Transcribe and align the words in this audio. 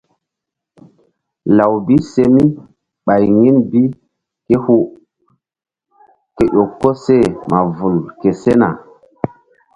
Law 1.57 1.73
bi 1.85 1.95
se 2.11 2.23
mi 2.33 2.43
ɓay 3.05 3.23
yin 3.39 3.57
bi 3.71 3.81
ké 4.45 4.53
hu 4.63 4.75
ke 6.35 6.43
ƴo 6.55 6.63
koseh 6.79 7.25
ma 7.49 7.59
vul 7.77 7.95
ke 8.19 8.29
sena 8.41 8.69
ye. 8.77 8.79